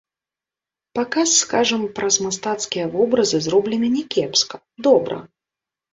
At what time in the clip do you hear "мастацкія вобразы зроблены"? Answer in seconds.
2.27-3.87